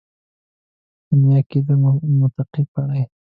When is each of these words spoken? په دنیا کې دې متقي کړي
په 1.05 1.11
دنیا 1.19 1.39
کې 1.49 1.59
دې 1.67 1.75
متقي 2.19 2.63
کړي 2.73 3.01